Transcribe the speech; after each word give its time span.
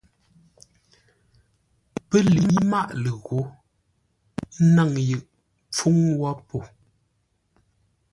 Pə́ 2.07 2.21
lə̌i 2.33 2.57
máʼ 2.71 2.87
ləghǒ, 3.03 3.39
ə́ 4.57 4.65
náŋ 4.75 4.91
yʉ 5.09 5.19
pfuŋ 5.75 5.95
wó 6.19 6.29
po. 6.47 6.57